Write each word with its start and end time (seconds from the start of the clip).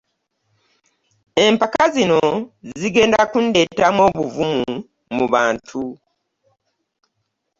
Empaka 1.45 1.83
zino 1.95 2.21
zigenda 2.79 3.21
kundetamu 3.31 3.99
obuvumu 4.09 4.71
mu 5.15 5.25
bantu. 5.33 5.83